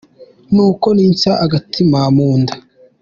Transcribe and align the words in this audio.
Nuko 0.53 0.87
nitsa 0.95 1.31
agatima 1.45 1.99
mu 2.15 2.29
nda. 2.39 2.55